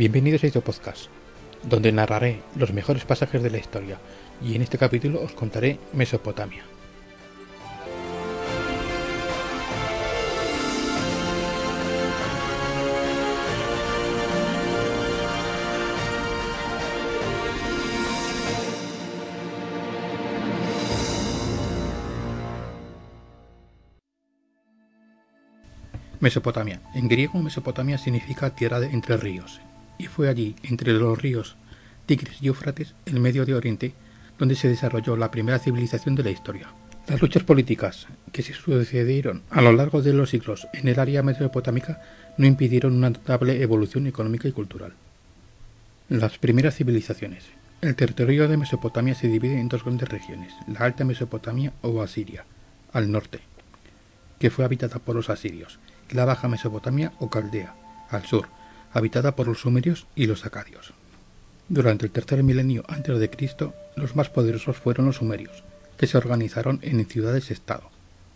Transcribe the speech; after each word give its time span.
Bienvenidos 0.00 0.42
a 0.42 0.46
este 0.46 0.62
podcast, 0.62 1.10
donde 1.62 1.92
narraré 1.92 2.40
los 2.56 2.72
mejores 2.72 3.04
pasajes 3.04 3.42
de 3.42 3.50
la 3.50 3.58
historia, 3.58 3.98
y 4.42 4.54
en 4.54 4.62
este 4.62 4.78
capítulo 4.78 5.20
os 5.20 5.32
contaré 5.32 5.78
Mesopotamia. 5.92 6.64
Mesopotamia. 26.20 26.80
En 26.94 27.06
griego, 27.06 27.38
Mesopotamia 27.42 27.98
significa 27.98 28.54
tierra 28.54 28.80
de 28.80 28.86
entre 28.86 29.18
ríos, 29.18 29.60
y 30.00 30.06
fue 30.06 30.28
allí, 30.28 30.56
entre 30.62 30.92
los 30.94 31.20
ríos 31.20 31.56
Tigris 32.06 32.42
y 32.42 32.48
Éufrates, 32.48 32.94
en 33.04 33.20
medio 33.20 33.44
de 33.44 33.54
Oriente, 33.54 33.92
donde 34.38 34.56
se 34.56 34.68
desarrolló 34.68 35.14
la 35.14 35.30
primera 35.30 35.58
civilización 35.58 36.14
de 36.14 36.24
la 36.24 36.30
historia. 36.30 36.68
Las 37.06 37.20
luchas 37.20 37.42
políticas 37.42 38.06
que 38.32 38.42
se 38.42 38.54
sucedieron 38.54 39.42
a 39.50 39.60
lo 39.60 39.72
largo 39.72 40.00
de 40.00 40.14
los 40.14 40.30
siglos 40.30 40.66
en 40.72 40.88
el 40.88 40.98
área 40.98 41.22
mesopotámica 41.22 42.00
no 42.38 42.46
impidieron 42.46 42.94
una 42.96 43.10
notable 43.10 43.62
evolución 43.62 44.06
económica 44.06 44.48
y 44.48 44.52
cultural. 44.52 44.94
Las 46.08 46.38
primeras 46.38 46.76
civilizaciones. 46.76 47.44
El 47.82 47.94
territorio 47.94 48.48
de 48.48 48.56
Mesopotamia 48.56 49.14
se 49.14 49.28
divide 49.28 49.60
en 49.60 49.68
dos 49.68 49.84
grandes 49.84 50.08
regiones, 50.08 50.52
la 50.66 50.80
Alta 50.80 51.04
Mesopotamia 51.04 51.72
o 51.82 52.02
Asiria, 52.02 52.44
al 52.92 53.10
norte, 53.12 53.40
que 54.38 54.50
fue 54.50 54.64
habitada 54.64 54.98
por 54.98 55.14
los 55.14 55.30
asirios, 55.30 55.78
y 56.10 56.14
la 56.14 56.24
Baja 56.24 56.48
Mesopotamia 56.48 57.12
o 57.20 57.30
Caldea, 57.30 57.74
al 58.10 58.24
sur, 58.24 58.48
habitada 58.92 59.36
por 59.36 59.46
los 59.46 59.60
sumerios 59.60 60.06
y 60.14 60.26
los 60.26 60.44
acadios. 60.46 60.92
Durante 61.68 62.06
el 62.06 62.12
tercer 62.12 62.42
milenio 62.42 62.84
antes 62.88 63.18
de 63.18 63.30
Cristo, 63.30 63.74
los 63.96 64.16
más 64.16 64.28
poderosos 64.28 64.76
fueron 64.76 65.06
los 65.06 65.16
sumerios, 65.16 65.62
que 65.96 66.06
se 66.06 66.18
organizaron 66.18 66.80
en 66.82 67.04
ciudades-estado, 67.06 67.90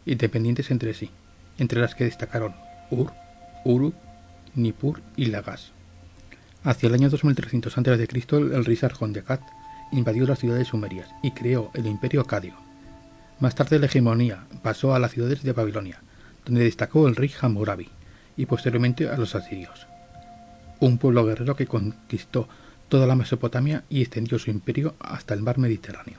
independientes 0.06 0.70
entre 0.70 0.94
sí, 0.94 1.10
entre 1.58 1.80
las 1.80 1.94
que 1.94 2.04
destacaron 2.04 2.54
Ur, 2.90 3.12
Uruk, 3.64 3.94
Nippur 4.54 5.00
y 5.16 5.26
Lagas. 5.26 5.72
Hacia 6.62 6.86
el 6.86 6.94
año 6.94 7.10
2300 7.10 7.76
a.C., 7.76 8.08
el 8.30 8.64
rey 8.64 8.76
Sargon 8.76 9.12
de 9.12 9.20
Akkad 9.20 9.40
invadió 9.92 10.26
las 10.26 10.38
ciudades 10.38 10.68
sumerias 10.68 11.08
y 11.22 11.32
creó 11.32 11.70
el 11.74 11.86
imperio 11.86 12.20
acadio. 12.20 12.54
Más 13.40 13.54
tarde 13.54 13.78
la 13.78 13.86
hegemonía 13.86 14.44
pasó 14.62 14.94
a 14.94 14.98
las 14.98 15.10
ciudades 15.10 15.42
de 15.42 15.52
Babilonia, 15.52 16.00
donde 16.44 16.64
destacó 16.64 17.08
el 17.08 17.16
rey 17.16 17.32
Hammurabi, 17.40 17.88
y 18.36 18.46
posteriormente 18.46 19.08
a 19.08 19.16
los 19.16 19.34
asirios. 19.34 19.86
Un 20.84 20.98
pueblo 20.98 21.24
guerrero 21.24 21.56
que 21.56 21.66
conquistó 21.66 22.46
toda 22.90 23.06
la 23.06 23.14
Mesopotamia 23.14 23.84
y 23.88 24.02
extendió 24.02 24.38
su 24.38 24.50
imperio 24.50 24.94
hasta 24.98 25.32
el 25.32 25.40
mar 25.40 25.56
Mediterráneo. 25.56 26.18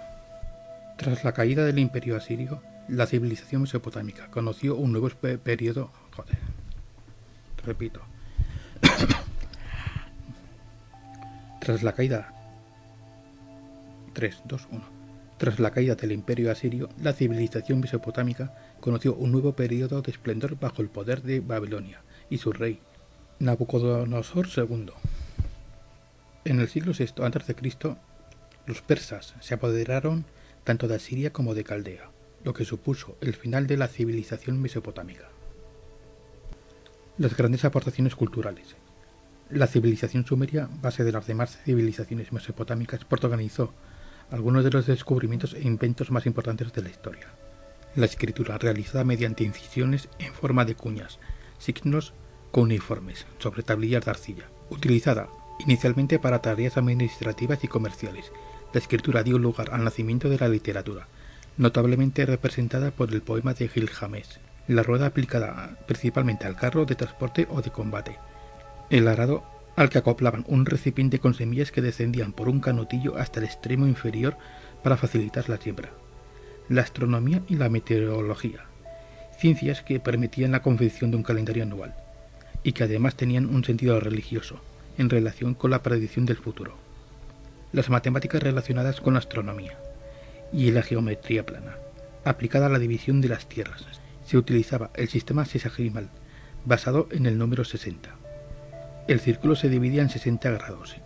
Tras 0.98 1.24
la 1.24 1.34
caída 1.34 1.64
del 1.64 1.78
imperio 1.78 2.18
asirio, 2.18 2.64
la 2.88 3.06
civilización 3.06 3.62
mesopotámica 3.62 4.32
conoció 4.32 4.76
un 4.76 4.92
nuevo 4.92 5.08
periodo. 5.10 5.92
Joder. 6.16 6.40
Repito. 7.64 8.02
Tras 11.60 11.84
la 11.84 11.94
caída. 11.94 12.34
3, 14.14 14.42
2, 14.46 14.68
1. 14.72 14.84
Tras 15.38 15.60
la 15.60 15.70
caída 15.70 15.94
del 15.94 16.12
imperio 16.12 16.52
asirio, 16.52 16.90
la 17.04 17.14
civilización 17.14 17.82
mesopotámica 17.82 18.52
conoció 18.80 19.14
un 19.14 19.32
nuevo 19.32 19.56
periodo 19.56 20.02
de 20.02 20.10
esplendor 20.10 20.60
bajo 20.60 20.82
el 20.82 20.90
poder 20.90 21.22
de 21.22 21.40
Babilonia 21.40 22.02
y 22.32 22.40
su 22.40 22.52
rey, 22.52 22.80
Nabucodonosor 23.40 24.48
II. 24.56 24.92
En 26.46 26.60
el 26.60 26.68
siglo 26.70 26.94
VI 26.98 27.24
a.C., 27.24 27.96
los 28.66 28.82
persas 28.82 29.36
se 29.40 29.54
apoderaron 29.54 30.26
tanto 30.64 30.88
de 30.88 30.96
Asiria 30.96 31.32
como 31.32 31.54
de 31.54 31.64
Caldea, 31.64 32.10
lo 32.44 32.54
que 32.54 32.66
supuso 32.66 33.18
el 33.22 33.34
final 33.34 33.68
de 33.68 33.78
la 33.78 33.88
civilización 33.88 34.62
mesopotámica. 34.62 35.30
Las 37.18 37.36
grandes 37.36 37.66
aportaciones 37.66 38.16
culturales. 38.16 38.76
La 39.50 39.68
civilización 39.68 40.26
sumeria, 40.26 40.70
base 40.82 41.04
de 41.04 41.12
las 41.12 41.28
demás 41.28 41.60
civilizaciones 41.64 42.32
mesopotámicas, 42.32 43.06
protagonizó 43.06 43.74
algunos 44.32 44.64
de 44.64 44.72
los 44.72 44.88
descubrimientos 44.88 45.54
e 45.54 45.62
inventos 45.62 46.10
más 46.10 46.26
importantes 46.26 46.74
de 46.74 46.82
la 46.82 46.90
historia 46.90 47.28
la 47.96 48.06
escritura 48.06 48.58
realizada 48.58 49.04
mediante 49.04 49.44
incisiones 49.44 50.10
en 50.20 50.34
forma 50.34 50.66
de 50.66 50.76
cuñas, 50.76 51.20
signos 51.58 52.14
cuneiformes 52.56 53.26
sobre 53.38 53.64
tablillas 53.64 54.06
de 54.06 54.12
arcilla, 54.12 54.46
utilizada 54.70 55.28
inicialmente 55.60 56.20
para 56.20 56.42
tareas 56.42 56.78
administrativas 56.78 57.62
y 57.66 57.68
comerciales. 57.68 58.32
La 58.72 58.80
escritura 58.80 59.24
dio 59.24 59.38
lugar 59.38 59.72
al 59.74 59.84
nacimiento 59.84 60.30
de 60.30 60.40
la 60.40 60.48
literatura, 60.48 61.10
notablemente 61.58 62.26
representada 62.26 62.92
por 62.92 63.14
el 63.14 63.22
poema 63.22 63.54
de 63.54 63.68
Gilgamesh, 63.68 64.40
la 64.70 64.84
rueda 64.84 65.08
aplicada 65.08 65.78
principalmente 65.86 66.48
al 66.48 66.56
carro 66.56 66.86
de 66.86 66.96
transporte 66.96 67.46
o 67.52 67.62
de 67.62 67.72
combate, 67.72 68.20
el 68.90 69.10
arado 69.10 69.44
al 69.76 69.90
que 69.90 69.98
acoplaban 69.98 70.46
un 70.48 70.66
recipiente 70.66 71.20
con 71.20 71.34
semillas 71.34 71.74
que 71.74 71.82
descendían 71.82 72.32
por 72.32 72.48
un 72.48 72.62
canutillo 72.62 73.18
hasta 73.18 73.42
el 73.42 73.48
extremo 73.48 73.86
inferior 73.86 74.38
para 74.82 74.96
facilitar 74.96 75.50
la 75.50 75.58
siembra 75.58 75.92
la 76.70 76.84
astronomía 76.84 77.44
y 77.50 77.58
la 77.58 77.68
meteorología, 77.68 78.66
ciencias 79.38 79.82
que 79.82 80.00
permitían 80.00 80.54
la 80.54 80.62
confección 80.62 81.12
de 81.12 81.18
un 81.18 81.24
calendario 81.24 81.62
anual, 81.62 81.94
y 82.66 82.74
que 82.74 82.84
además 82.84 83.16
tenían 83.16 83.46
un 83.46 83.64
sentido 83.64 83.98
religioso, 84.02 84.60
en 84.98 85.10
relación 85.10 85.54
con 85.54 85.72
la 85.72 85.82
predicción 85.82 86.26
del 86.26 86.36
futuro. 86.36 86.76
Las 87.72 87.90
matemáticas 87.90 88.44
relacionadas 88.44 89.00
con 89.00 89.14
la 89.14 89.20
astronomía 89.20 89.78
y 90.52 90.72
la 90.72 90.82
geometría 90.82 91.46
plana, 91.46 91.78
aplicada 92.26 92.66
a 92.66 92.70
la 92.70 92.80
división 92.80 93.22
de 93.22 93.30
las 93.30 93.48
tierras. 93.48 93.86
Se 94.26 94.38
utilizaba 94.38 94.92
el 94.96 95.08
sistema 95.08 95.46
sexagimal, 95.46 96.10
basado 96.66 97.08
en 97.12 97.26
el 97.26 97.38
número 97.38 97.64
60. 97.64 98.14
El 99.08 99.22
círculo 99.22 99.56
se 99.56 99.70
dividía 99.70 100.02
en 100.02 100.10
60 100.10 100.52
grados, 100.52 100.98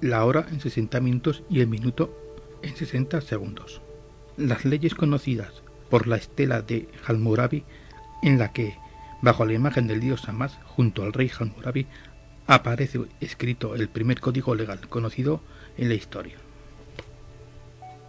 la 0.00 0.24
hora 0.24 0.46
en 0.52 0.60
60 0.60 1.00
minutos 1.00 1.42
y 1.50 1.60
el 1.60 1.66
minuto 1.66 2.14
en 2.62 2.76
60 2.76 3.20
segundos 3.22 3.80
las 4.38 4.64
leyes 4.64 4.94
conocidas 4.94 5.50
por 5.90 6.06
la 6.06 6.16
estela 6.16 6.62
de 6.62 6.88
Hammurabi, 7.06 7.64
en 8.22 8.38
la 8.38 8.52
que, 8.52 8.76
bajo 9.22 9.44
la 9.44 9.52
imagen 9.52 9.86
del 9.86 10.00
dios 10.00 10.28
Hamas, 10.28 10.58
junto 10.64 11.02
al 11.02 11.12
rey 11.12 11.30
Hammurabi, 11.38 11.86
aparece 12.46 13.00
escrito 13.20 13.74
el 13.74 13.88
primer 13.88 14.20
código 14.20 14.54
legal 14.54 14.80
conocido 14.88 15.40
en 15.76 15.88
la 15.88 15.94
historia. 15.94 16.36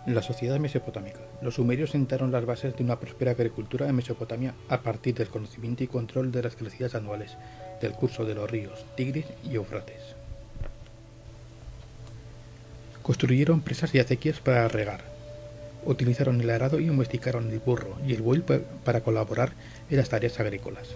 La 0.06 0.22
sociedad 0.22 0.60
mesopotámica. 0.60 1.20
Los 1.42 1.56
sumerios 1.56 1.92
sentaron 1.92 2.32
las 2.32 2.46
bases 2.46 2.76
de 2.76 2.84
una 2.84 3.00
próspera 3.00 3.32
agricultura 3.32 3.88
en 3.88 3.96
Mesopotamia 3.96 4.54
a 4.70 4.80
partir 4.82 5.14
del 5.14 5.28
conocimiento 5.28 5.84
y 5.84 5.88
control 5.88 6.32
de 6.32 6.42
las 6.42 6.56
crecidas 6.56 6.96
anuales 6.96 7.38
del 7.82 7.92
curso 7.92 8.26
de 8.26 8.34
los 8.34 8.50
ríos 8.50 8.86
Tigris 8.96 9.26
y 9.44 9.56
Eufrates. 9.56 10.16
Construyeron 13.02 13.62
presas 13.62 13.94
y 13.94 14.00
acequias 14.00 14.40
para 14.40 14.68
regar, 14.68 15.04
utilizaron 15.86 16.42
el 16.42 16.50
arado 16.50 16.80
y 16.80 16.88
domesticaron 16.88 17.50
el 17.52 17.60
burro 17.60 17.98
y 18.06 18.14
el 18.14 18.22
buey 18.22 18.44
para 18.84 19.02
colaborar 19.02 19.54
en 19.90 19.98
las 19.98 20.10
tareas 20.10 20.40
agrícolas. 20.40 20.90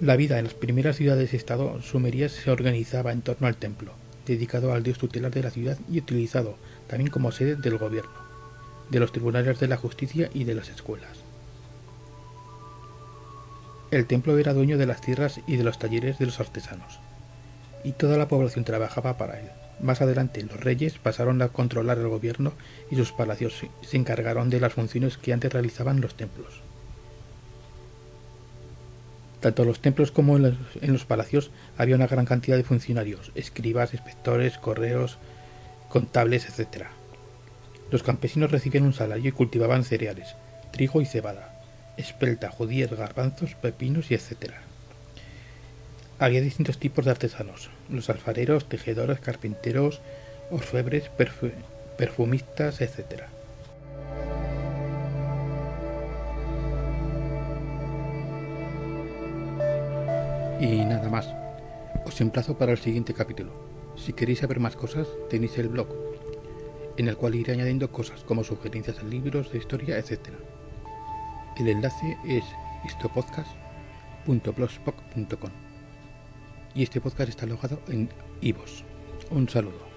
La 0.00 0.16
vida 0.16 0.38
en 0.38 0.44
las 0.44 0.54
primeras 0.54 0.96
ciudades-estado 0.96 1.82
sumerias 1.82 2.32
se 2.32 2.50
organizaba 2.50 3.12
en 3.12 3.20
torno 3.20 3.46
al 3.46 3.56
templo, 3.56 3.92
dedicado 4.26 4.72
al 4.72 4.82
dios 4.82 4.98
tutelar 4.98 5.30
de 5.30 5.42
la 5.42 5.50
ciudad 5.50 5.78
y 5.90 5.98
utilizado 5.98 6.56
también 6.86 7.10
como 7.10 7.32
sede 7.32 7.56
del 7.56 7.76
gobierno, 7.76 8.10
de 8.88 8.98
los 8.98 9.12
tribunales 9.12 9.60
de 9.60 9.68
la 9.68 9.76
justicia 9.76 10.30
y 10.32 10.44
de 10.44 10.54
las 10.54 10.70
escuelas. 10.70 11.18
El 13.90 14.06
templo 14.06 14.38
era 14.38 14.54
dueño 14.54 14.78
de 14.78 14.86
las 14.86 15.00
tierras 15.00 15.40
y 15.46 15.56
de 15.56 15.64
los 15.64 15.78
talleres 15.78 16.18
de 16.18 16.26
los 16.26 16.40
artesanos, 16.40 17.00
y 17.84 17.92
toda 17.92 18.16
la 18.16 18.28
población 18.28 18.64
trabajaba 18.64 19.18
para 19.18 19.40
él. 19.40 19.50
Más 19.82 20.02
adelante, 20.02 20.42
los 20.42 20.60
reyes 20.60 20.98
pasaron 20.98 21.40
a 21.40 21.48
controlar 21.48 21.98
el 21.98 22.08
gobierno 22.08 22.52
y 22.90 22.96
sus 22.96 23.12
palacios 23.12 23.64
se 23.80 23.96
encargaron 23.96 24.50
de 24.50 24.60
las 24.60 24.74
funciones 24.74 25.16
que 25.16 25.32
antes 25.32 25.52
realizaban 25.52 26.00
los 26.00 26.16
templos. 26.16 26.60
Tanto 29.40 29.62
en 29.62 29.68
los 29.68 29.80
templos 29.80 30.10
como 30.10 30.36
en 30.36 30.58
los, 30.82 31.04
palacios 31.06 31.50
había 31.78 31.96
una 31.96 32.06
gran 32.06 32.26
cantidad 32.26 32.58
de 32.58 32.64
funcionarios, 32.64 33.32
escribas, 33.34 33.94
inspectores, 33.94 34.58
correos, 34.58 35.16
contables, 35.88 36.46
etc. 36.46 36.84
Los 37.90 38.02
campesinos 38.02 38.50
recibían 38.50 38.84
un 38.84 38.92
salario 38.92 39.30
y 39.30 39.32
cultivaban 39.32 39.84
cereales, 39.84 40.36
trigo 40.72 41.00
y 41.00 41.06
cebada, 41.06 41.58
espelta, 41.96 42.50
judías, 42.50 42.92
garbanzos, 42.92 43.54
pepinos 43.54 44.10
y 44.10 44.14
etc. 44.14 44.52
Había 46.20 46.40
distintos 46.42 46.78
tipos 46.78 47.06
de 47.06 47.12
artesanos, 47.12 47.70
los 47.88 48.10
alfareros, 48.10 48.68
tejedores, 48.68 49.20
carpinteros, 49.20 50.02
orfebres, 50.50 51.10
perfumistas, 51.96 52.82
etc. 52.82 53.22
Y 60.60 60.84
nada 60.84 61.08
más. 61.08 61.26
Os 62.04 62.20
emplazo 62.20 62.58
para 62.58 62.72
el 62.72 62.78
siguiente 62.78 63.14
capítulo. 63.14 63.52
Si 63.96 64.12
queréis 64.12 64.40
saber 64.40 64.60
más 64.60 64.76
cosas, 64.76 65.08
tenéis 65.30 65.56
el 65.56 65.68
blog, 65.68 65.88
en 66.98 67.08
el 67.08 67.16
cual 67.16 67.34
iré 67.34 67.54
añadiendo 67.54 67.90
cosas 67.90 68.24
como 68.24 68.44
sugerencias 68.44 68.98
de 68.98 69.04
libros, 69.04 69.50
de 69.52 69.58
historia, 69.58 69.96
etc. 69.96 70.18
El 71.56 71.68
enlace 71.68 72.18
es 72.26 72.44
histopodcast.blogspot.com 72.84 75.69
y 76.74 76.82
este 76.82 77.00
podcast 77.00 77.28
está 77.30 77.44
alojado 77.46 77.80
en 77.88 78.08
iVoox. 78.40 78.82
Un 79.30 79.48
saludo. 79.48 79.89